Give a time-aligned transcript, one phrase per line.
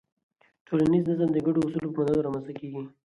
[0.67, 2.81] ټولنیز نظم د ګډو اصولو په منلو رامنځته کېږي.